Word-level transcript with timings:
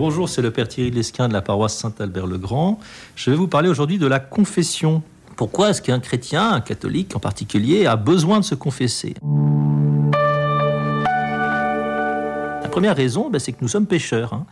Bonjour, 0.00 0.30
c'est 0.30 0.40
le 0.40 0.50
Père 0.50 0.66
Thierry 0.66 0.90
Lesquin 0.90 1.28
de 1.28 1.34
la 1.34 1.42
paroisse 1.42 1.76
Saint-Albert-le-Grand. 1.76 2.80
Je 3.16 3.30
vais 3.30 3.36
vous 3.36 3.48
parler 3.48 3.68
aujourd'hui 3.68 3.98
de 3.98 4.06
la 4.06 4.18
confession. 4.18 5.02
Pourquoi 5.36 5.68
est-ce 5.68 5.82
qu'un 5.82 6.00
chrétien, 6.00 6.52
un 6.52 6.62
catholique 6.62 7.14
en 7.14 7.18
particulier, 7.18 7.84
a 7.84 7.96
besoin 7.96 8.40
de 8.40 8.44
se 8.46 8.54
confesser? 8.54 9.12
La 12.62 12.68
première 12.70 12.96
raison, 12.96 13.28
ben, 13.28 13.38
c'est 13.38 13.52
que 13.52 13.58
nous 13.60 13.68
sommes 13.68 13.84
pécheurs. 13.84 14.32
hein. 14.32 14.46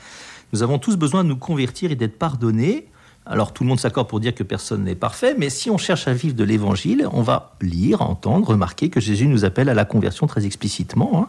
Nous 0.52 0.62
avons 0.62 0.78
tous 0.78 0.98
besoin 0.98 1.24
de 1.24 1.30
nous 1.30 1.38
convertir 1.38 1.90
et 1.90 1.96
d'être 1.96 2.18
pardonnés. 2.18 2.86
Alors 3.24 3.54
tout 3.54 3.62
le 3.62 3.70
monde 3.70 3.80
s'accorde 3.80 4.06
pour 4.06 4.20
dire 4.20 4.34
que 4.34 4.42
personne 4.42 4.84
n'est 4.84 4.96
parfait, 4.96 5.34
mais 5.38 5.48
si 5.48 5.70
on 5.70 5.78
cherche 5.78 6.08
à 6.08 6.12
vivre 6.12 6.34
de 6.36 6.44
l'évangile, 6.44 7.08
on 7.10 7.22
va 7.22 7.54
lire, 7.62 8.02
entendre, 8.02 8.48
remarquer 8.48 8.90
que 8.90 9.00
Jésus 9.00 9.26
nous 9.26 9.46
appelle 9.46 9.70
à 9.70 9.74
la 9.74 9.86
conversion 9.86 10.26
très 10.26 10.44
explicitement. 10.44 11.22
hein. 11.22 11.28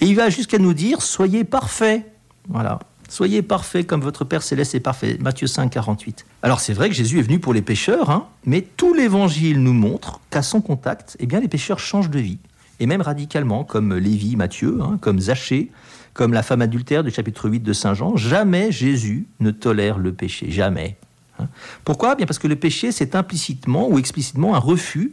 Et 0.00 0.06
il 0.06 0.16
va 0.16 0.30
jusqu'à 0.30 0.58
nous 0.58 0.74
dire 0.74 1.00
soyez 1.00 1.44
parfaits. 1.44 2.04
Voilà. 2.48 2.80
Soyez 3.12 3.42
parfaits 3.42 3.86
comme 3.86 4.00
votre 4.00 4.24
Père 4.24 4.42
céleste 4.42 4.74
est 4.74 4.80
parfait. 4.80 5.18
Matthieu 5.20 5.46
5, 5.46 5.68
48. 5.68 6.24
Alors 6.40 6.60
c'est 6.60 6.72
vrai 6.72 6.88
que 6.88 6.94
Jésus 6.94 7.18
est 7.18 7.22
venu 7.22 7.40
pour 7.40 7.52
les 7.52 7.60
pécheurs, 7.60 8.08
hein, 8.08 8.26
mais 8.46 8.62
tout 8.62 8.94
l'évangile 8.94 9.62
nous 9.62 9.74
montre 9.74 10.20
qu'à 10.30 10.40
son 10.40 10.62
contact, 10.62 11.18
eh 11.20 11.26
bien, 11.26 11.38
les 11.38 11.46
pécheurs 11.48 11.78
changent 11.78 12.08
de 12.08 12.18
vie. 12.18 12.38
Et 12.80 12.86
même 12.86 13.02
radicalement, 13.02 13.64
comme 13.64 13.94
Lévi, 13.94 14.34
Matthieu, 14.36 14.78
hein, 14.80 14.96
comme 15.02 15.20
Zachée, 15.20 15.70
comme 16.14 16.32
la 16.32 16.42
femme 16.42 16.62
adultère 16.62 17.04
du 17.04 17.10
chapitre 17.10 17.50
8 17.50 17.60
de 17.60 17.74
Saint 17.74 17.92
Jean. 17.92 18.16
Jamais 18.16 18.72
Jésus 18.72 19.26
ne 19.40 19.50
tolère 19.50 19.98
le 19.98 20.14
péché. 20.14 20.50
Jamais. 20.50 20.96
hein. 21.38 21.48
Pourquoi? 21.84 22.14
Bien 22.14 22.24
parce 22.24 22.38
que 22.38 22.48
le 22.48 22.56
péché, 22.56 22.92
c'est 22.92 23.14
implicitement 23.14 23.90
ou 23.90 23.98
explicitement 23.98 24.54
un 24.54 24.58
refus 24.58 25.12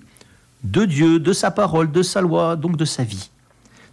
de 0.64 0.86
Dieu, 0.86 1.20
de 1.20 1.34
sa 1.34 1.52
parole, 1.52 1.92
de 1.92 2.02
sa 2.02 2.22
loi, 2.22 2.56
donc 2.56 2.78
de 2.78 2.86
sa 2.86 3.04
vie. 3.04 3.30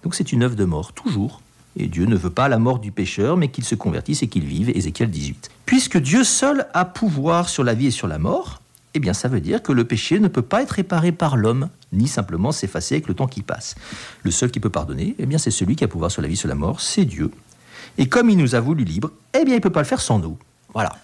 Donc 0.04 0.14
c'est 0.14 0.30
une 0.30 0.44
œuvre 0.44 0.54
de 0.54 0.64
mort, 0.64 0.92
toujours. 0.92 1.40
Et 1.76 1.88
Dieu 1.88 2.06
ne 2.06 2.16
veut 2.16 2.30
pas 2.30 2.48
la 2.48 2.58
mort 2.58 2.78
du 2.78 2.90
pécheur, 2.90 3.36
mais 3.36 3.48
qu'il 3.48 3.64
se 3.64 3.74
convertisse 3.74 4.22
et 4.22 4.28
qu'il 4.28 4.44
vive, 4.44 4.70
Ézéchiel 4.70 5.10
18. 5.10 5.50
Puisque 5.66 5.98
Dieu 5.98 6.24
seul 6.24 6.66
a 6.72 6.84
pouvoir 6.84 7.48
sur 7.48 7.64
la 7.64 7.74
vie 7.74 7.86
et 7.86 7.90
sur 7.90 8.08
la 8.08 8.18
mort, 8.18 8.62
eh 8.94 8.98
bien 8.98 9.12
ça 9.12 9.28
veut 9.28 9.40
dire 9.40 9.62
que 9.62 9.72
le 9.72 9.84
péché 9.84 10.18
ne 10.18 10.28
peut 10.28 10.40
pas 10.40 10.62
être 10.62 10.70
réparé 10.70 11.12
par 11.12 11.36
l'homme, 11.36 11.68
ni 11.92 12.08
simplement 12.08 12.50
s'effacer 12.50 12.94
avec 12.94 13.08
le 13.08 13.14
temps 13.14 13.26
qui 13.26 13.42
passe. 13.42 13.74
Le 14.22 14.30
seul 14.30 14.50
qui 14.50 14.58
peut 14.58 14.70
pardonner, 14.70 15.14
eh 15.18 15.26
bien 15.26 15.36
c'est 15.36 15.50
celui 15.50 15.76
qui 15.76 15.84
a 15.84 15.88
pouvoir 15.88 16.10
sur 16.10 16.22
la 16.22 16.28
vie 16.28 16.34
et 16.34 16.38
sur 16.38 16.48
la 16.48 16.54
mort, 16.54 16.80
c'est 16.80 17.04
Dieu. 17.04 17.30
Et 17.98 18.08
comme 18.08 18.30
il 18.30 18.38
nous 18.38 18.54
a 18.54 18.60
voulu 18.60 18.84
libres, 18.84 19.10
eh 19.34 19.44
bien 19.44 19.54
il 19.54 19.58
ne 19.58 19.62
peut 19.62 19.70
pas 19.70 19.82
le 19.82 19.86
faire 19.86 20.00
sans 20.00 20.18
nous. 20.18 20.38
Voilà. 20.72 20.96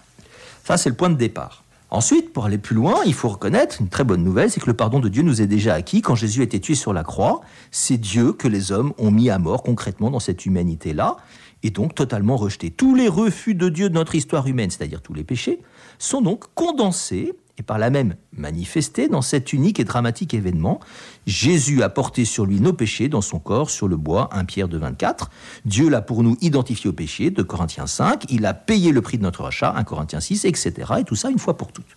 Ça 0.63 0.77
c'est 0.77 0.89
le 0.89 0.95
point 0.95 1.11
de 1.11 1.17
départ. 1.17 1.62
Ensuite, 1.93 2.33
pour 2.33 2.45
aller 2.45 2.57
plus 2.57 2.75
loin, 2.75 3.01
il 3.05 3.13
faut 3.13 3.29
reconnaître 3.29 3.79
une 3.79 3.87
très 3.87 4.03
bonne 4.03 4.23
nouvelle, 4.23 4.49
c'est 4.49 4.59
que 4.59 4.65
le 4.65 4.73
pardon 4.73 4.99
de 4.99 5.09
Dieu 5.09 5.21
nous 5.21 5.43
est 5.43 5.47
déjà 5.47 5.75
acquis. 5.75 6.01
Quand 6.01 6.15
Jésus 6.15 6.41
a 6.41 6.43
été 6.43 6.59
tué 6.59 6.73
sur 6.73 6.91
la 6.91 7.03
croix, 7.03 7.41
c'est 7.69 7.97
Dieu 7.97 8.33
que 8.33 8.47
les 8.47 8.71
hommes 8.71 8.93
ont 8.97 9.11
mis 9.11 9.29
à 9.29 9.37
mort 9.37 9.61
concrètement 9.61 10.09
dans 10.09 10.19
cette 10.19 10.47
humanité-là, 10.47 11.17
et 11.61 11.69
donc 11.69 11.93
totalement 11.93 12.35
rejeté. 12.35 12.71
Tous 12.71 12.95
les 12.95 13.07
refus 13.07 13.53
de 13.53 13.69
Dieu 13.69 13.89
de 13.89 13.93
notre 13.93 14.15
histoire 14.15 14.47
humaine, 14.47 14.71
c'est-à-dire 14.71 15.03
tous 15.03 15.13
les 15.13 15.23
péchés, 15.23 15.61
sont 15.99 16.21
donc 16.21 16.45
condensés 16.55 17.33
et 17.57 17.63
par 17.63 17.77
là 17.77 17.89
même 17.89 18.15
manifestés 18.35 19.07
dans 19.07 19.21
cet 19.21 19.53
unique 19.53 19.79
et 19.79 19.83
dramatique 19.83 20.33
événement. 20.33 20.79
Jésus 21.27 21.83
a 21.83 21.89
porté 21.89 22.25
sur 22.25 22.45
lui 22.45 22.59
nos 22.59 22.73
péchés 22.73 23.09
dans 23.09 23.21
son 23.21 23.39
corps 23.39 23.69
sur 23.69 23.87
le 23.87 23.95
bois, 23.95 24.29
1 24.31 24.45
Pierre 24.45 24.67
de 24.67 24.77
24. 24.77 25.29
Dieu 25.65 25.89
l'a 25.89 26.01
pour 26.01 26.23
nous 26.23 26.37
identifié 26.41 26.89
au 26.89 26.93
péché, 26.93 27.29
de 27.29 27.43
Corinthiens 27.43 27.87
5. 27.87 28.25
Il 28.29 28.45
a 28.45 28.53
payé 28.53 28.91
le 28.91 29.01
prix 29.01 29.17
de 29.17 29.23
notre 29.23 29.43
rachat, 29.43 29.73
1 29.75 29.83
Corinthiens 29.83 30.19
6, 30.19 30.45
etc. 30.45 30.93
Et 30.99 31.03
tout 31.03 31.15
ça 31.15 31.29
une 31.29 31.39
fois 31.39 31.55
pour 31.55 31.71
toutes. 31.71 31.95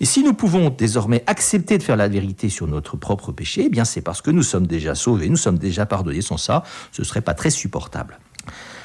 Et 0.00 0.04
si 0.04 0.22
nous 0.22 0.34
pouvons 0.34 0.70
désormais 0.70 1.24
accepter 1.26 1.78
de 1.78 1.82
faire 1.82 1.96
la 1.96 2.08
vérité 2.08 2.48
sur 2.48 2.68
notre 2.68 2.96
propre 2.96 3.32
péché, 3.32 3.64
eh 3.66 3.68
bien 3.68 3.84
c'est 3.84 4.02
parce 4.02 4.22
que 4.22 4.30
nous 4.30 4.42
sommes 4.42 4.66
déjà 4.66 4.94
sauvés, 4.94 5.28
nous 5.28 5.36
sommes 5.36 5.58
déjà 5.58 5.86
pardonnés. 5.86 6.20
Sans 6.20 6.36
ça, 6.36 6.62
ce 6.92 7.02
serait 7.02 7.22
pas 7.22 7.34
très 7.34 7.50
supportable. 7.50 8.18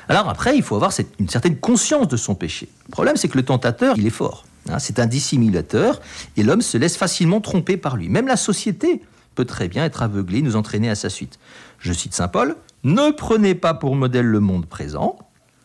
Alors 0.10 0.28
après, 0.28 0.56
il 0.58 0.64
faut 0.64 0.76
avoir 0.76 0.92
une 1.20 1.30
certaine 1.30 1.58
conscience 1.58 2.08
de 2.08 2.18
son 2.18 2.34
péché. 2.34 2.70
Le 2.88 2.92
problème, 2.92 3.16
c'est 3.18 3.28
que 3.28 3.38
le 3.38 3.46
tentateur, 3.46 3.96
il 3.98 4.08
est 4.08 4.10
fort. 4.10 4.46
Hein, 4.70 4.80
c'est 4.80 5.00
un 5.00 5.06
dissimulateur 5.08 6.02
et 6.38 6.44
l'homme 6.44 6.62
se 6.62 6.78
laisse 6.78 6.98
facilement 6.98 7.42
tromper 7.42 7.78
par 7.78 7.98
lui. 7.98 8.10
Même 8.10 8.28
la 8.28 8.38
société 8.38 9.02
peut 9.36 9.46
très 9.46 9.68
bien 9.68 9.86
être 9.86 10.02
aveuglée, 10.02 10.42
nous 10.42 10.56
entraîner 10.56 10.90
à 10.90 10.96
sa 10.96 11.10
suite. 11.10 11.40
Je 11.80 11.94
cite 11.94 12.14
Saint 12.14 12.28
Paul 12.28 12.56
Ne 12.84 13.12
prenez 13.12 13.56
pas 13.56 13.74
pour 13.74 13.96
modèle 13.96 14.26
le 14.26 14.40
monde 14.40 14.66
présent, 14.66 15.18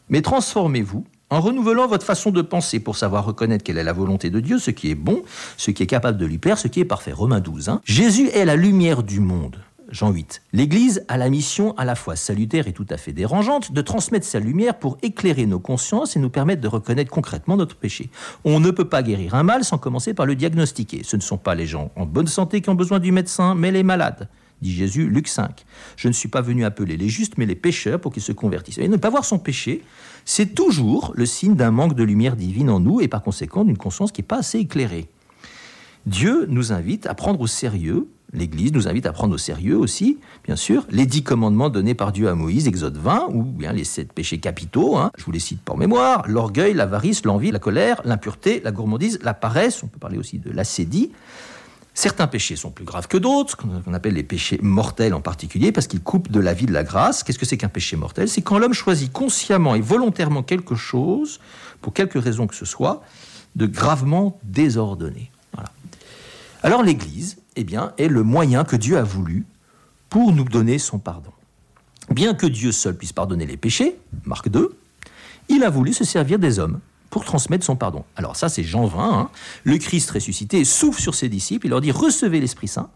mais 0.08 0.22
transformez-vous 0.22 1.04
en 1.30 1.40
renouvelant 1.40 1.88
votre 1.88 2.06
façon 2.06 2.30
de 2.30 2.40
penser 2.42 2.78
pour 2.78 2.96
savoir 2.96 3.24
reconnaître 3.24 3.64
quelle 3.64 3.78
est 3.78 3.84
la 3.84 3.92
volonté 3.92 4.30
de 4.30 4.38
Dieu, 4.38 4.58
ce 4.60 4.70
qui 4.70 4.90
est 4.90 4.94
bon, 4.94 5.22
ce 5.56 5.72
qui 5.72 5.82
est 5.82 5.86
capable 5.88 6.18
de 6.18 6.26
lui 6.26 6.38
plaire, 6.38 6.56
ce 6.58 6.68
qui 6.68 6.78
est 6.80 6.84
parfait. 6.84 7.12
Romains 7.12 7.40
12. 7.40 7.68
hein. 7.68 7.80
Jésus 7.84 8.28
est 8.28 8.44
la 8.44 8.54
lumière 8.54 9.02
du 9.02 9.18
monde. 9.18 9.56
Jean 9.90 10.10
8. 10.10 10.42
L'Église 10.52 11.04
a 11.08 11.16
la 11.16 11.30
mission 11.30 11.76
à 11.76 11.84
la 11.84 11.94
fois 11.94 12.16
salutaire 12.16 12.66
et 12.68 12.72
tout 12.72 12.86
à 12.90 12.96
fait 12.96 13.12
dérangeante 13.12 13.72
de 13.72 13.80
transmettre 13.80 14.26
sa 14.26 14.40
lumière 14.40 14.78
pour 14.78 14.98
éclairer 15.02 15.46
nos 15.46 15.60
consciences 15.60 16.16
et 16.16 16.18
nous 16.18 16.30
permettre 16.30 16.60
de 16.60 16.68
reconnaître 16.68 17.10
concrètement 17.10 17.56
notre 17.56 17.76
péché. 17.76 18.10
On 18.44 18.60
ne 18.60 18.70
peut 18.70 18.88
pas 18.88 19.02
guérir 19.02 19.34
un 19.34 19.42
mal 19.42 19.64
sans 19.64 19.78
commencer 19.78 20.14
par 20.14 20.26
le 20.26 20.34
diagnostiquer. 20.34 21.02
Ce 21.04 21.16
ne 21.16 21.22
sont 21.22 21.38
pas 21.38 21.54
les 21.54 21.66
gens 21.66 21.92
en 21.96 22.06
bonne 22.06 22.26
santé 22.26 22.60
qui 22.60 22.70
ont 22.70 22.74
besoin 22.74 22.98
du 22.98 23.12
médecin, 23.12 23.54
mais 23.54 23.70
les 23.70 23.82
malades 23.82 24.28
dit 24.62 24.72
Jésus, 24.72 25.08
Luc 25.08 25.28
5. 25.28 25.64
Je 25.96 26.08
ne 26.08 26.12
suis 26.12 26.28
pas 26.28 26.40
venu 26.40 26.64
appeler 26.64 26.96
les 26.96 27.08
justes, 27.08 27.36
mais 27.36 27.46
les 27.46 27.54
pécheurs 27.54 28.00
pour 28.00 28.12
qu'ils 28.12 28.22
se 28.22 28.32
convertissent. 28.32 28.78
Et 28.78 28.88
ne 28.88 28.96
pas 28.96 29.10
voir 29.10 29.24
son 29.24 29.38
péché, 29.38 29.82
c'est 30.24 30.54
toujours 30.54 31.12
le 31.14 31.26
signe 31.26 31.54
d'un 31.54 31.70
manque 31.70 31.94
de 31.94 32.02
lumière 32.02 32.36
divine 32.36 32.70
en 32.70 32.80
nous 32.80 33.00
et 33.00 33.08
par 33.08 33.22
conséquent 33.22 33.64
d'une 33.64 33.76
conscience 33.76 34.12
qui 34.12 34.22
n'est 34.22 34.26
pas 34.26 34.38
assez 34.38 34.58
éclairée. 34.58 35.08
Dieu 36.06 36.46
nous 36.48 36.72
invite 36.72 37.06
à 37.06 37.14
prendre 37.14 37.40
au 37.40 37.46
sérieux, 37.46 38.08
l'Église 38.36 38.72
nous 38.72 38.86
invite 38.86 39.06
à 39.06 39.12
prendre 39.12 39.34
au 39.34 39.38
sérieux 39.38 39.76
aussi, 39.76 40.18
bien 40.44 40.56
sûr, 40.56 40.86
les 40.90 41.06
dix 41.06 41.22
commandements 41.22 41.70
donnés 41.70 41.94
par 41.94 42.12
Dieu 42.12 42.28
à 42.28 42.34
Moïse, 42.34 42.68
Exode 42.68 42.96
20, 42.96 43.30
ou 43.32 43.42
bien 43.42 43.72
les 43.72 43.84
sept 43.84 44.12
péchés 44.12 44.38
capitaux, 44.38 44.96
hein, 44.96 45.10
je 45.16 45.24
vous 45.24 45.32
les 45.32 45.40
cite 45.40 45.60
pour 45.62 45.76
mémoire, 45.76 46.22
l'orgueil, 46.28 46.74
l'avarice, 46.74 47.24
l'envie, 47.24 47.50
la 47.50 47.58
colère, 47.58 48.00
l'impureté, 48.04 48.60
la 48.62 48.70
gourmandise, 48.70 49.18
la 49.22 49.34
paresse, 49.34 49.82
on 49.82 49.88
peut 49.88 49.98
parler 49.98 50.18
aussi 50.18 50.38
de 50.38 50.50
l'acédie. 50.50 51.10
Certains 51.94 52.26
péchés 52.26 52.56
sont 52.56 52.70
plus 52.70 52.84
graves 52.84 53.08
que 53.08 53.16
d'autres, 53.16 53.56
qu'on 53.56 53.94
appelle 53.94 54.12
les 54.12 54.22
péchés 54.22 54.58
mortels 54.60 55.14
en 55.14 55.22
particulier, 55.22 55.72
parce 55.72 55.86
qu'ils 55.86 56.02
coupent 56.02 56.30
de 56.30 56.40
la 56.40 56.52
vie 56.52 56.66
de 56.66 56.72
la 56.72 56.84
grâce. 56.84 57.22
Qu'est-ce 57.22 57.38
que 57.38 57.46
c'est 57.46 57.56
qu'un 57.56 57.70
péché 57.70 57.96
mortel? 57.96 58.28
C'est 58.28 58.42
quand 58.42 58.58
l'homme 58.58 58.74
choisit 58.74 59.10
consciemment 59.10 59.74
et 59.74 59.80
volontairement 59.80 60.42
quelque 60.42 60.74
chose, 60.74 61.40
pour 61.80 61.94
quelque 61.94 62.18
raison 62.18 62.46
que 62.46 62.54
ce 62.54 62.66
soit, 62.66 63.02
de 63.54 63.64
gravement 63.64 64.38
désordonné. 64.44 65.30
Alors 66.66 66.82
l'Église, 66.82 67.36
eh 67.54 67.64
est 67.96 68.08
le 68.08 68.24
moyen 68.24 68.64
que 68.64 68.74
Dieu 68.74 68.98
a 68.98 69.04
voulu 69.04 69.46
pour 70.08 70.32
nous 70.32 70.42
donner 70.42 70.80
son 70.80 70.98
pardon. 70.98 71.30
Bien 72.10 72.34
que 72.34 72.44
Dieu 72.44 72.72
seul 72.72 72.96
puisse 72.96 73.12
pardonner 73.12 73.46
les 73.46 73.56
péchés, 73.56 73.96
Marc 74.24 74.48
2, 74.48 74.76
il 75.48 75.62
a 75.62 75.70
voulu 75.70 75.92
se 75.92 76.02
servir 76.02 76.40
des 76.40 76.58
hommes 76.58 76.80
pour 77.08 77.24
transmettre 77.24 77.64
son 77.64 77.76
pardon. 77.76 78.02
Alors 78.16 78.34
ça, 78.34 78.48
c'est 78.48 78.64
Jean 78.64 78.84
20. 78.84 78.98
hein. 79.16 79.30
Le 79.62 79.78
Christ 79.78 80.10
ressuscité 80.10 80.64
souffle 80.64 81.00
sur 81.00 81.14
ses 81.14 81.28
disciples, 81.28 81.66
il 81.66 81.70
leur 81.70 81.80
dit, 81.80 81.92
recevez 81.92 82.40
l'Esprit 82.40 82.66
Saint. 82.66 82.90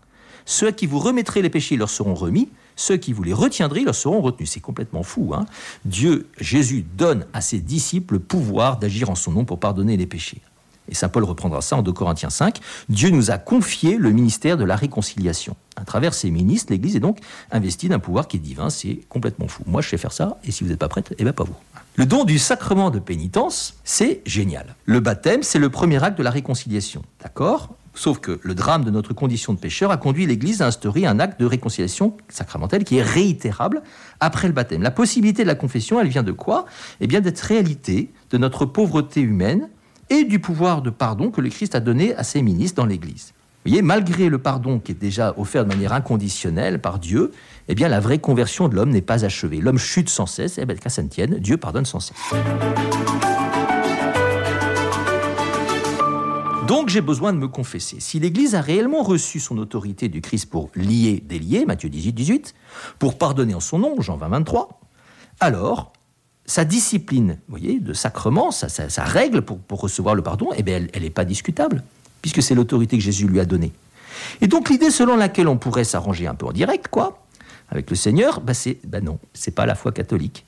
Ceux 0.47 0.72
qui 0.72 0.87
vous 0.87 0.98
remettrez 0.98 1.41
les 1.41 1.48
péchés 1.48 1.76
leur 1.76 1.91
seront 1.91 2.14
remis, 2.14 2.48
ceux 2.75 2.97
qui 2.97 3.12
vous 3.12 3.22
les 3.22 3.32
retiendrez 3.32 3.84
leur 3.84 3.94
seront 3.94 4.20
retenus. 4.20 4.50
C'est 4.50 4.58
complètement 4.58 5.04
fou. 5.04 5.32
Hein 5.32 5.47
Dieu, 5.84 6.26
Jésus, 6.41 6.84
donne 6.98 7.25
à 7.32 7.41
ses 7.41 7.60
disciples 7.60 8.14
le 8.14 8.20
pouvoir 8.20 8.81
d'agir 8.81 9.10
en 9.10 9.14
son 9.14 9.31
nom 9.31 9.44
pour 9.44 9.60
pardonner 9.60 9.97
les 9.97 10.06
péchés. 10.06 10.42
Et 10.91 10.95
Saint 10.95 11.09
Paul 11.09 11.25
reprendra 11.25 11.62
ça 11.62 11.77
en 11.77 11.83
2 11.83 11.93
Corinthiens 11.93 12.31
5. 12.31 12.59
Dieu 12.89 13.11
nous 13.11 13.31
a 13.31 13.39
confié 13.39 13.97
le 13.97 14.11
ministère 14.11 14.56
de 14.56 14.65
la 14.65 14.77
réconciliation. 14.77 15.56
À 15.77 15.84
travers 15.84 16.12
ses 16.12 16.31
ministres, 16.31 16.73
l'Église 16.73 16.97
est 16.97 17.01
donc 17.01 17.19
investie 17.51 17.89
d'un 17.89 18.01
pouvoir 18.01 18.28
qui 18.28 18.37
est 18.37 18.41
divin. 18.41 18.69
C'est 18.69 19.00
complètement 19.09 19.49
fou. 19.49 19.62
Moi, 19.67 19.81
je 19.81 19.89
sais 19.89 19.97
faire 19.97 20.12
ça, 20.12 20.39
et 20.45 20.50
si 20.50 20.65
vous 20.65 20.71
n'êtes 20.71 20.79
pas 20.79 20.89
prête, 20.89 21.15
eh 21.19 21.23
bien 21.23 21.33
pas 21.33 21.45
vous. 21.45 21.55
Le 21.97 22.06
don 22.06 22.25
du 22.25 22.39
sacrement 22.39 22.91
de 22.91 22.99
pénitence, 22.99 23.75
c'est 23.84 24.21
génial. 24.27 24.75
Le 24.84 25.00
baptême, 25.00 25.43
c'est 25.43 25.59
le 25.59 25.71
premier 25.71 26.03
acte 26.03 26.19
de 26.19 26.23
la 26.23 26.31
réconciliation. 26.31 27.03
D'accord? 27.23 27.75
Sauf 27.95 28.21
que 28.21 28.39
le 28.43 28.55
drame 28.55 28.84
de 28.84 28.91
notre 28.91 29.15
condition 29.15 29.53
de 29.53 29.59
pécheur 29.59 29.91
a 29.91 29.97
conduit 29.97 30.25
l'Église 30.27 30.62
à 30.62 30.67
instaurer 30.67 31.06
un 31.06 31.19
acte 31.19 31.41
de 31.41 31.47
réconciliation 31.47 32.17
sacramentelle 32.29 32.84
qui 32.84 32.99
est 32.99 33.03
réitérable 33.03 33.83
après 34.21 34.47
le 34.47 34.55
baptême. 34.55 34.83
La 34.83 34.93
possibilité 34.93 35.43
de 35.43 35.49
la 35.49 35.56
confession, 35.56 36.00
elle 36.00 36.09
vient 36.09 36.23
de 36.23 36.33
quoi? 36.33 36.67
Eh 37.00 37.06
bien, 37.06 37.21
d'être 37.21 37.41
réalité 37.41 38.12
de 38.31 38.39
notre 38.39 38.65
pauvreté 38.65 39.20
humaine 39.20 39.69
et 40.11 40.25
du 40.25 40.41
pouvoir 40.41 40.83
de 40.83 40.91
pardon 40.91 41.31
que 41.31 41.41
le 41.41 41.49
Christ 41.49 41.75
a 41.75 41.81
donné 41.81 42.15
à 42.17 42.25
ses 42.25 42.43
ministres 42.43 42.77
dans 42.77 42.87
l'Église. 42.87 43.33
Vous 43.65 43.71
voyez, 43.71 43.83
malgré 43.83 44.29
le 44.29 44.39
pardon 44.39 44.79
qui 44.79 44.93
est 44.93 44.95
déjà 44.95 45.35
offert 45.37 45.65
de 45.65 45.69
manière 45.69 45.93
inconditionnelle 45.93 46.81
par 46.81 46.99
Dieu, 46.99 47.31
eh 47.69 47.75
bien, 47.75 47.89
la 47.89 48.01
vraie 48.01 48.19
conversion 48.19 48.69
de 48.69 48.75
l'homme 48.75 48.91
n'est 48.91 49.03
pas 49.03 49.25
achevée. 49.25 49.61
L'homme 49.61 49.79
chute 49.79 50.09
sans 50.09 50.27
cesse, 50.27 50.59
et 50.59 50.65
bien, 50.65 50.77
qu'à 50.77 50.89
ça 50.89 51.03
ne 51.03 51.09
tienne, 51.09 51.39
Dieu 51.39 51.57
pardonne 51.57 51.85
sans 51.85 52.01
cesse. 52.01 52.17
Donc 56.67 56.89
j'ai 56.89 57.01
besoin 57.01 57.33
de 57.33 57.39
me 57.39 57.49
confesser. 57.49 57.97
Si 57.99 58.21
l'Église 58.21 58.55
a 58.55 58.61
réellement 58.61 59.03
reçu 59.03 59.41
son 59.41 59.59
autorité 59.59 60.09
du 60.09 60.21
Christ 60.21 60.47
pour 60.47 60.71
lier, 60.77 61.23
délier, 61.27 61.67
Matthieu 61.67 61.91
18, 61.91 62.12
18, 62.12 62.55
pour 62.99 63.19
pardonner 63.19 63.55
en 63.55 63.61
son 63.61 63.81
nom, 63.81 64.01
Jean 64.01 64.17
20, 64.17 64.29
23, 64.29 64.81
alors 65.41 65.93
sa 66.50 66.64
discipline, 66.64 67.38
vous 67.47 67.56
voyez, 67.56 67.79
de 67.79 67.93
sacrement, 67.93 68.50
sa, 68.50 69.05
règle 69.05 69.43
pour, 69.43 69.61
pour 69.61 69.81
recevoir 69.81 70.17
le 70.17 70.23
pardon, 70.23 70.49
eh 70.56 70.64
bien, 70.64 70.85
elle 70.93 71.02
n'est 71.02 71.08
pas 71.11 71.25
discutable, 71.25 71.85
puisque 72.23 72.43
c'est 72.43 72.56
l'autorité 72.56 72.99
que 72.99 73.05
Jésus 73.05 73.29
lui 73.29 73.38
a 73.38 73.44
donnée. 73.44 73.70
Et 74.41 74.49
donc 74.49 74.69
l'idée 74.69 74.91
selon 74.91 75.14
laquelle 75.14 75.47
on 75.47 75.56
pourrait 75.56 75.85
s'arranger 75.85 76.26
un 76.26 76.35
peu 76.35 76.47
en 76.47 76.52
direct, 76.52 76.88
quoi, 76.88 77.25
avec 77.69 77.88
le 77.88 77.94
Seigneur, 77.94 78.41
bah 78.41 78.52
c'est, 78.52 78.79
bah 78.85 79.00
non, 79.00 79.20
c'est 79.32 79.55
pas 79.55 79.64
la 79.64 79.76
foi 79.76 79.93
catholique. 79.93 80.44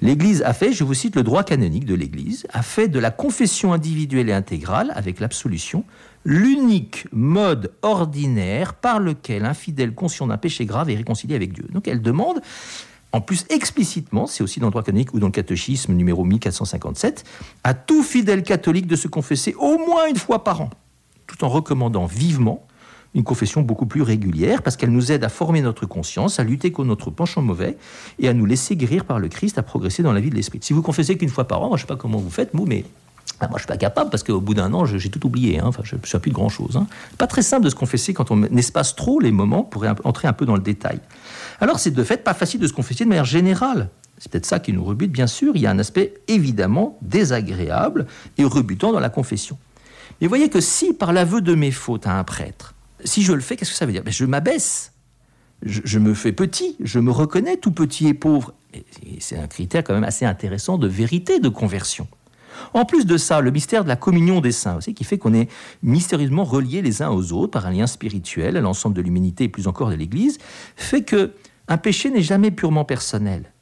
L'Église 0.00 0.40
a 0.42 0.54
fait, 0.54 0.72
je 0.72 0.84
vous 0.84 0.94
cite 0.94 1.16
le 1.16 1.22
droit 1.22 1.44
canonique 1.44 1.84
de 1.84 1.94
l'Église, 1.94 2.46
a 2.50 2.62
fait 2.62 2.88
de 2.88 2.98
la 2.98 3.10
confession 3.10 3.74
individuelle 3.74 4.30
et 4.30 4.32
intégrale, 4.32 4.90
avec 4.94 5.20
l'absolution, 5.20 5.84
l'unique 6.24 7.06
mode 7.12 7.72
ordinaire 7.82 8.72
par 8.72 9.00
lequel 9.00 9.44
un 9.44 9.52
fidèle 9.52 9.92
conscient 9.94 10.28
d'un 10.28 10.38
péché 10.38 10.64
grave 10.64 10.88
est 10.88 10.96
réconcilié 10.96 11.36
avec 11.36 11.52
Dieu. 11.52 11.66
Donc 11.74 11.88
elle 11.88 12.00
demande, 12.00 12.40
en 13.12 13.20
plus 13.20 13.44
explicitement, 13.50 14.26
c'est 14.26 14.42
aussi 14.42 14.58
dans 14.60 14.66
le 14.66 14.70
droit 14.70 14.82
canonique 14.82 15.12
ou 15.14 15.18
dans 15.18 15.26
le 15.26 15.32
catéchisme 15.32 15.92
numéro 15.92 16.24
1457, 16.24 17.24
à 17.62 17.74
tout 17.74 18.02
fidèle 18.02 18.42
catholique 18.42 18.86
de 18.86 18.96
se 18.96 19.08
confesser 19.08 19.54
au 19.58 19.78
moins 19.78 20.08
une 20.08 20.16
fois 20.16 20.44
par 20.44 20.62
an, 20.62 20.70
tout 21.26 21.44
en 21.44 21.48
recommandant 21.48 22.06
vivement 22.06 22.66
une 23.14 23.24
confession 23.24 23.60
beaucoup 23.60 23.84
plus 23.84 24.00
régulière, 24.00 24.62
parce 24.62 24.76
qu'elle 24.76 24.90
nous 24.90 25.12
aide 25.12 25.22
à 25.22 25.28
former 25.28 25.60
notre 25.60 25.84
conscience, 25.84 26.40
à 26.40 26.44
lutter 26.44 26.72
contre 26.72 26.88
notre 26.88 27.10
penchant 27.10 27.42
mauvais, 27.42 27.76
et 28.18 28.28
à 28.28 28.32
nous 28.32 28.46
laisser 28.46 28.74
guérir 28.74 29.04
par 29.04 29.18
le 29.18 29.28
Christ, 29.28 29.58
à 29.58 29.62
progresser 29.62 30.02
dans 30.02 30.14
la 30.14 30.20
vie 30.20 30.30
de 30.30 30.34
l'esprit. 30.34 30.60
Si 30.62 30.72
vous 30.72 30.80
confessez 30.80 31.18
qu'une 31.18 31.28
fois 31.28 31.46
par 31.46 31.62
an, 31.62 31.68
je 31.70 31.72
ne 31.74 31.78
sais 31.80 31.86
pas 31.86 31.96
comment 31.96 32.16
vous 32.16 32.30
faites, 32.30 32.50
vous, 32.54 32.64
mais 32.64 32.84
ah, 33.42 33.48
moi, 33.48 33.58
je 33.58 33.62
suis 33.62 33.68
pas 33.68 33.76
capable 33.76 34.08
parce 34.08 34.22
qu'au 34.22 34.40
bout 34.40 34.54
d'un 34.54 34.72
an, 34.72 34.84
j'ai 34.84 35.10
tout 35.10 35.26
oublié. 35.26 35.58
Hein. 35.58 35.64
Enfin, 35.66 35.82
je 35.84 35.96
ne 35.96 36.00
sais 36.06 36.18
plus 36.20 36.30
de 36.30 36.34
grand 36.34 36.48
chose. 36.48 36.76
Hein. 36.76 36.86
Pas 37.18 37.26
très 37.26 37.42
simple 37.42 37.64
de 37.64 37.70
se 37.70 37.74
confesser 37.74 38.14
quand 38.14 38.30
on 38.30 38.44
espace 38.44 38.94
trop 38.94 39.18
les 39.18 39.32
moments 39.32 39.64
pour 39.64 39.84
entrer 40.04 40.28
un 40.28 40.32
peu 40.32 40.46
dans 40.46 40.54
le 40.54 40.62
détail. 40.62 41.00
Alors, 41.60 41.80
c'est 41.80 41.90
de 41.90 42.04
fait 42.04 42.22
pas 42.22 42.34
facile 42.34 42.60
de 42.60 42.68
se 42.68 42.72
confesser 42.72 43.02
de 43.02 43.08
manière 43.08 43.24
générale. 43.24 43.88
C'est 44.18 44.30
peut-être 44.30 44.46
ça 44.46 44.60
qui 44.60 44.72
nous 44.72 44.84
rebute, 44.84 45.10
bien 45.10 45.26
sûr. 45.26 45.56
Il 45.56 45.62
y 45.62 45.66
a 45.66 45.72
un 45.72 45.80
aspect 45.80 46.14
évidemment 46.28 46.98
désagréable 47.02 48.06
et 48.38 48.44
rebutant 48.44 48.92
dans 48.92 49.00
la 49.00 49.10
confession. 49.10 49.58
Mais 50.20 50.28
voyez 50.28 50.48
que 50.48 50.60
si, 50.60 50.92
par 50.92 51.12
l'aveu 51.12 51.40
de 51.40 51.56
mes 51.56 51.72
fautes 51.72 52.06
à 52.06 52.16
un 52.16 52.22
prêtre, 52.22 52.74
si 53.04 53.22
je 53.24 53.32
le 53.32 53.40
fais, 53.40 53.56
qu'est-ce 53.56 53.72
que 53.72 53.76
ça 53.76 53.86
veut 53.86 53.92
dire? 53.92 54.04
Ben, 54.04 54.12
Je 54.12 54.24
m'abaisse. 54.24 54.92
Je, 55.64 55.80
je, 55.84 55.98
me 55.98 56.14
fais 56.14 56.30
petit. 56.30 56.76
Je 56.78 57.00
me 57.00 57.10
reconnais 57.10 57.56
tout 57.56 57.72
petit 57.72 58.06
et 58.06 58.14
pauvre. 58.14 58.54
C'est 59.18 59.36
un 59.36 59.48
critère 59.48 59.82
quand 59.82 59.94
même 59.94 60.04
assez 60.04 60.24
intéressant 60.24 60.78
de 60.78 60.86
vérité 60.86 61.40
de 61.40 61.48
conversion. 61.48 62.06
En 62.74 62.84
plus 62.84 63.06
de 63.06 63.16
ça, 63.16 63.40
le 63.40 63.50
mystère 63.50 63.84
de 63.84 63.88
la 63.88 63.96
communion 63.96 64.40
des 64.40 64.52
saints 64.52 64.76
aussi, 64.76 64.94
qui 64.94 65.04
fait 65.04 65.18
qu'on 65.18 65.34
est 65.34 65.50
mystérieusement 65.82 66.44
reliés 66.44 66.82
les 66.82 67.02
uns 67.02 67.10
aux 67.10 67.32
autres 67.32 67.50
par 67.50 67.66
un 67.66 67.72
lien 67.72 67.86
spirituel 67.86 68.56
à 68.56 68.60
l'ensemble 68.60 68.96
de 68.96 69.02
l'humanité 69.02 69.44
et 69.44 69.48
plus 69.48 69.68
encore 69.68 69.90
de 69.90 69.94
l'Église, 69.94 70.38
fait 70.76 71.02
que 71.02 71.32
un 71.68 71.78
péché 71.78 72.10
n'est 72.10 72.22
jamais 72.22 72.50
purement 72.50 72.84
personnel. 72.84 73.52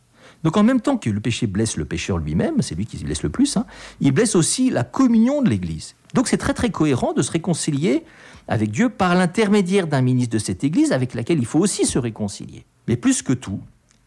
Donc 0.42 0.56
en 0.56 0.62
même 0.62 0.80
temps 0.80 0.96
que 0.96 1.10
le 1.10 1.20
péché 1.20 1.46
blesse 1.46 1.76
le 1.76 1.84
pécheur 1.84 2.18
lui-même, 2.18 2.62
c'est 2.62 2.74
lui 2.74 2.86
qui 2.86 2.96
se 2.96 3.04
blesse 3.04 3.22
le 3.22 3.28
plus, 3.28 3.56
hein, 3.56 3.66
il 4.00 4.12
blesse 4.12 4.34
aussi 4.34 4.70
la 4.70 4.84
communion 4.84 5.42
de 5.42 5.50
l'Église. 5.50 5.96
Donc 6.14 6.28
c'est 6.28 6.38
très 6.38 6.54
très 6.54 6.70
cohérent 6.70 7.12
de 7.12 7.22
se 7.22 7.30
réconcilier 7.30 8.04
avec 8.48 8.70
Dieu 8.70 8.88
par 8.88 9.14
l'intermédiaire 9.14 9.86
d'un 9.86 10.00
ministre 10.00 10.34
de 10.34 10.38
cette 10.38 10.64
Église 10.64 10.92
avec 10.92 11.14
laquelle 11.14 11.38
il 11.38 11.46
faut 11.46 11.58
aussi 11.58 11.84
se 11.84 11.98
réconcilier. 11.98 12.64
Mais 12.88 12.96
plus 12.96 13.22
que 13.22 13.32
tout, 13.32 13.60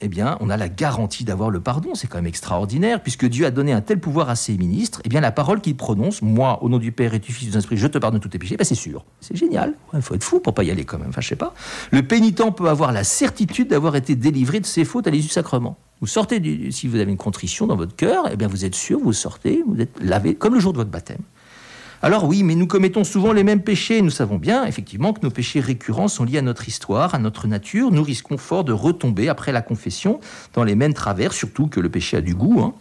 eh 0.03 0.09
bien, 0.09 0.38
on 0.41 0.50
a 0.50 0.57
la 0.57 0.69
garantie 0.69 1.23
d'avoir 1.23 1.50
le 1.50 1.61
pardon. 1.61 1.95
C'est 1.95 2.07
quand 2.07 2.17
même 2.17 2.27
extraordinaire, 2.27 3.01
puisque 3.01 3.25
Dieu 3.25 3.45
a 3.45 3.51
donné 3.51 3.71
un 3.71 3.81
tel 3.81 4.00
pouvoir 4.00 4.29
à 4.29 4.35
ses 4.35 4.57
ministres. 4.57 5.01
Eh 5.05 5.09
bien, 5.09 5.21
la 5.21 5.31
parole 5.31 5.61
qu'il 5.61 5.77
prononce, 5.77 6.21
moi, 6.21 6.61
au 6.61 6.69
nom 6.69 6.77
du 6.77 6.91
Père 6.91 7.13
et 7.13 7.19
du 7.19 7.31
Fils 7.31 7.45
du 7.45 7.51
Saint-Esprit, 7.53 7.77
je 7.77 7.88
te 7.88 7.97
pardonne 7.97 8.19
tous 8.19 8.29
tes 8.29 8.39
péchés, 8.39 8.57
ben, 8.57 8.65
c'est 8.65 8.75
sûr. 8.75 9.05
C'est 9.21 9.35
génial. 9.35 9.75
Il 9.94 10.01
faut 10.01 10.15
être 10.15 10.23
fou 10.23 10.39
pour 10.39 10.53
pas 10.53 10.63
y 10.63 10.71
aller 10.71 10.83
quand 10.83 11.00
même. 11.00 11.09
Enfin, 11.09 11.21
je 11.21 11.29
sais 11.29 11.35
pas. 11.35 11.53
Le 11.91 12.03
pénitent 12.03 12.44
peut 12.55 12.67
avoir 12.67 12.91
la 12.91 13.03
certitude 13.03 13.69
d'avoir 13.69 13.95
été 13.95 14.15
délivré 14.15 14.59
de 14.59 14.65
ses 14.65 14.83
fautes 14.83 15.07
à 15.07 15.09
l'issue 15.09 15.27
du 15.27 15.33
sacrement. 15.33 15.77
Vous 16.01 16.07
sortez, 16.07 16.41
si 16.71 16.89
vous 16.89 16.99
avez 16.99 17.09
une 17.09 17.17
contrition 17.17 17.65
dans 17.65 17.77
votre 17.77 17.95
cœur, 17.95 18.25
eh 18.29 18.35
bien, 18.35 18.49
vous 18.49 18.65
êtes 18.65 18.75
sûr, 18.75 18.99
vous 18.99 19.13
sortez, 19.13 19.63
vous 19.65 19.79
êtes 19.79 19.97
lavé, 20.01 20.35
comme 20.35 20.53
le 20.53 20.59
jour 20.59 20.73
de 20.73 20.77
votre 20.77 20.91
baptême. 20.91 21.21
Alors 22.05 22.25
oui, 22.25 22.44
mais 22.44 22.55
nous 22.55 22.67
commettons 22.67 23.05
souvent 23.05 23.31
les 23.31 23.45
mêmes 23.45 23.61
péchés. 23.61 24.01
Nous 24.01 24.09
savons 24.09 24.35
bien, 24.35 24.65
effectivement, 24.65 25.13
que 25.13 25.21
nos 25.21 25.29
péchés 25.29 25.61
récurrents 25.61 26.09
sont 26.09 26.25
liés 26.25 26.39
à 26.39 26.41
notre 26.41 26.67
histoire, 26.67 27.15
à 27.15 27.17
notre 27.17 27.47
nature. 27.47 27.91
Nous 27.91 28.03
risquons 28.03 28.38
fort 28.38 28.65
de 28.65 28.73
retomber 28.73 29.29
après 29.29 29.53
la 29.53 29.61
confession 29.61 30.19
dans 30.53 30.65
les 30.65 30.75
mêmes 30.75 30.94
travers, 30.94 31.31
surtout 31.31 31.67
que 31.67 31.79
le 31.79 31.88
péché 31.88 32.17
a 32.17 32.21
du 32.21 32.35
goût. 32.35 32.59
Hein. 32.59 32.73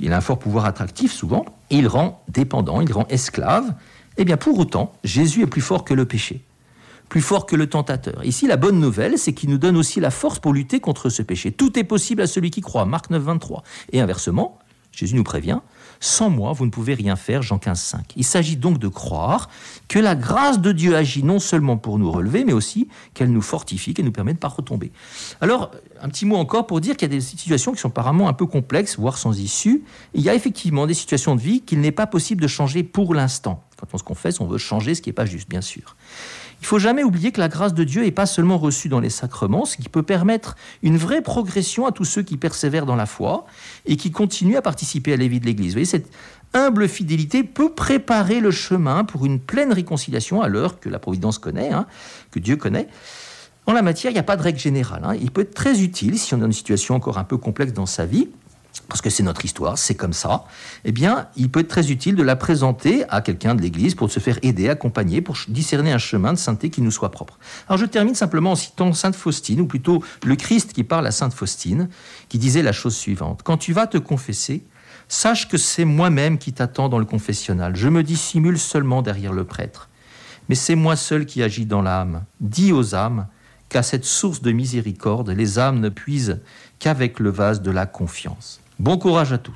Il 0.00 0.12
a 0.12 0.16
un 0.16 0.20
fort 0.20 0.40
pouvoir 0.40 0.64
attractif 0.64 1.12
souvent. 1.12 1.44
il 1.70 1.86
rend 1.86 2.24
dépendant, 2.26 2.80
il 2.80 2.92
rend 2.92 3.06
esclave. 3.10 3.74
Eh 4.16 4.24
bien, 4.24 4.36
pour 4.36 4.58
autant, 4.58 4.92
Jésus 5.04 5.42
est 5.42 5.46
plus 5.46 5.60
fort 5.60 5.84
que 5.84 5.94
le 5.94 6.04
péché 6.04 6.42
plus 7.10 7.20
fort 7.20 7.46
que 7.46 7.54
le 7.54 7.68
tentateur. 7.68 8.24
Ici, 8.24 8.48
la 8.48 8.56
bonne 8.56 8.80
nouvelle, 8.80 9.18
c'est 9.18 9.34
qu'il 9.34 9.50
nous 9.50 9.58
donne 9.58 9.76
aussi 9.76 10.00
la 10.00 10.10
force 10.10 10.40
pour 10.40 10.52
lutter 10.52 10.80
contre 10.80 11.10
ce 11.10 11.22
péché. 11.22 11.52
Tout 11.52 11.78
est 11.78 11.84
possible 11.84 12.22
à 12.22 12.26
celui 12.26 12.50
qui 12.50 12.60
croit. 12.60 12.86
Marc 12.86 13.10
9, 13.10 13.22
23. 13.22 13.62
Et 13.92 14.00
inversement, 14.00 14.58
Jésus 14.96 15.14
nous 15.14 15.24
prévient, 15.24 15.60
sans 16.00 16.28
moi, 16.28 16.52
vous 16.52 16.66
ne 16.66 16.70
pouvez 16.70 16.94
rien 16.94 17.16
faire, 17.16 17.42
Jean 17.42 17.58
15, 17.58 17.80
5. 17.80 18.12
Il 18.16 18.24
s'agit 18.24 18.56
donc 18.56 18.78
de 18.78 18.88
croire 18.88 19.48
que 19.88 19.98
la 19.98 20.14
grâce 20.14 20.60
de 20.60 20.72
Dieu 20.72 20.96
agit 20.96 21.22
non 21.22 21.38
seulement 21.38 21.76
pour 21.76 21.98
nous 21.98 22.10
relever, 22.10 22.44
mais 22.44 22.52
aussi 22.52 22.88
qu'elle 23.14 23.32
nous 23.32 23.42
fortifie, 23.42 23.94
qu'elle 23.94 24.04
nous 24.04 24.12
permet 24.12 24.32
de 24.32 24.38
ne 24.38 24.40
pas 24.40 24.48
retomber. 24.48 24.92
Alors, 25.40 25.70
un 26.00 26.08
petit 26.08 26.26
mot 26.26 26.36
encore 26.36 26.66
pour 26.66 26.80
dire 26.80 26.96
qu'il 26.96 27.10
y 27.10 27.12
a 27.12 27.16
des 27.16 27.20
situations 27.22 27.72
qui 27.72 27.78
sont 27.78 27.88
apparemment 27.88 28.28
un 28.28 28.34
peu 28.34 28.46
complexes, 28.46 28.98
voire 28.98 29.16
sans 29.16 29.38
issue. 29.38 29.84
Il 30.12 30.20
y 30.20 30.28
a 30.28 30.34
effectivement 30.34 30.86
des 30.86 30.94
situations 30.94 31.36
de 31.36 31.40
vie 31.40 31.62
qu'il 31.62 31.80
n'est 31.80 31.92
pas 31.92 32.06
possible 32.06 32.42
de 32.42 32.48
changer 32.48 32.82
pour 32.82 33.14
l'instant. 33.14 33.64
Quand 33.78 33.86
on 33.92 33.98
se 33.98 34.04
confesse, 34.04 34.40
on 34.40 34.46
veut 34.46 34.58
changer 34.58 34.94
ce 34.94 35.02
qui 35.02 35.08
n'est 35.08 35.14
pas 35.14 35.26
juste, 35.26 35.48
bien 35.48 35.60
sûr. 35.60 35.96
Il 36.64 36.66
faut 36.66 36.78
jamais 36.78 37.04
oublier 37.04 37.30
que 37.30 37.40
la 37.40 37.48
grâce 37.48 37.74
de 37.74 37.84
Dieu 37.84 38.00
n'est 38.00 38.10
pas 38.10 38.24
seulement 38.24 38.56
reçue 38.56 38.88
dans 38.88 38.98
les 38.98 39.10
sacrements, 39.10 39.66
ce 39.66 39.76
qui 39.76 39.90
peut 39.90 40.02
permettre 40.02 40.56
une 40.82 40.96
vraie 40.96 41.20
progression 41.20 41.84
à 41.84 41.92
tous 41.92 42.06
ceux 42.06 42.22
qui 42.22 42.38
persévèrent 42.38 42.86
dans 42.86 42.96
la 42.96 43.04
foi 43.04 43.44
et 43.84 43.98
qui 43.98 44.10
continuent 44.10 44.56
à 44.56 44.62
participer 44.62 45.12
à 45.12 45.18
la 45.18 45.26
vie 45.26 45.40
de 45.40 45.44
l'Église. 45.44 45.72
Vous 45.72 45.74
voyez, 45.74 45.84
cette 45.84 46.08
humble 46.54 46.88
fidélité 46.88 47.44
peut 47.44 47.74
préparer 47.74 48.40
le 48.40 48.50
chemin 48.50 49.04
pour 49.04 49.26
une 49.26 49.40
pleine 49.40 49.74
réconciliation 49.74 50.40
à 50.40 50.48
l'heure 50.48 50.80
que 50.80 50.88
la 50.88 50.98
Providence 50.98 51.36
connaît, 51.36 51.70
hein, 51.70 51.84
que 52.30 52.38
Dieu 52.38 52.56
connaît. 52.56 52.88
En 53.66 53.74
la 53.74 53.82
matière, 53.82 54.10
il 54.10 54.14
n'y 54.14 54.20
a 54.20 54.22
pas 54.22 54.38
de 54.38 54.42
règle 54.42 54.58
générale. 54.58 55.02
Hein. 55.04 55.16
Il 55.20 55.32
peut 55.32 55.42
être 55.42 55.52
très 55.52 55.82
utile 55.82 56.18
si 56.18 56.32
on 56.32 56.38
dans 56.38 56.46
une 56.46 56.52
situation 56.52 56.94
encore 56.94 57.18
un 57.18 57.24
peu 57.24 57.36
complexe 57.36 57.74
dans 57.74 57.84
sa 57.84 58.06
vie 58.06 58.30
parce 58.88 59.00
que 59.00 59.10
c'est 59.10 59.22
notre 59.22 59.44
histoire, 59.44 59.78
c'est 59.78 59.94
comme 59.94 60.12
ça, 60.12 60.44
eh 60.84 60.92
bien, 60.92 61.28
il 61.36 61.50
peut 61.50 61.60
être 61.60 61.68
très 61.68 61.90
utile 61.90 62.16
de 62.16 62.22
la 62.22 62.36
présenter 62.36 63.04
à 63.08 63.20
quelqu'un 63.20 63.54
de 63.54 63.62
l'Église 63.62 63.94
pour 63.94 64.10
se 64.10 64.20
faire 64.20 64.38
aider, 64.42 64.68
accompagner, 64.68 65.20
pour 65.20 65.36
discerner 65.48 65.92
un 65.92 65.98
chemin 65.98 66.32
de 66.32 66.38
sainteté 66.38 66.70
qui 66.70 66.82
nous 66.82 66.90
soit 66.90 67.10
propre. 67.10 67.38
Alors 67.68 67.78
je 67.78 67.86
termine 67.86 68.14
simplement 68.14 68.52
en 68.52 68.56
citant 68.56 68.92
Sainte 68.92 69.16
Faustine, 69.16 69.60
ou 69.60 69.66
plutôt 69.66 70.02
le 70.24 70.36
Christ 70.36 70.72
qui 70.72 70.84
parle 70.84 71.06
à 71.06 71.12
Sainte 71.12 71.34
Faustine, 71.34 71.88
qui 72.28 72.38
disait 72.38 72.62
la 72.62 72.72
chose 72.72 72.96
suivante. 72.96 73.40
Quand 73.44 73.56
tu 73.56 73.72
vas 73.72 73.86
te 73.86 73.98
confesser, 73.98 74.64
sache 75.08 75.48
que 75.48 75.56
c'est 75.56 75.84
moi-même 75.84 76.38
qui 76.38 76.52
t'attends 76.52 76.88
dans 76.88 76.98
le 76.98 77.04
confessionnal. 77.04 77.76
Je 77.76 77.88
me 77.88 78.02
dissimule 78.02 78.58
seulement 78.58 79.02
derrière 79.02 79.32
le 79.32 79.44
prêtre. 79.44 79.88
Mais 80.48 80.54
c'est 80.54 80.74
moi 80.74 80.96
seul 80.96 81.26
qui 81.26 81.42
agis 81.42 81.66
dans 81.66 81.82
l'âme. 81.82 82.24
Dis 82.40 82.72
aux 82.72 82.94
âmes 82.94 83.28
qu'à 83.68 83.82
cette 83.82 84.04
source 84.04 84.42
de 84.42 84.52
miséricorde, 84.52 85.30
les 85.30 85.58
âmes 85.58 85.80
ne 85.80 85.88
puisent 85.88 86.40
qu'avec 86.78 87.18
le 87.18 87.30
vase 87.30 87.62
de 87.62 87.70
la 87.70 87.86
confiance. 87.86 88.60
Bon 88.78 88.98
courage 88.98 89.32
à 89.32 89.38
tous. 89.38 89.52